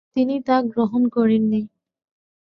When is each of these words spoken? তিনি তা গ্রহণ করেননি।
তিনি 0.15 0.35
তা 0.41 0.55
গ্রহণ 0.71 1.03
করেননি। 1.09 1.61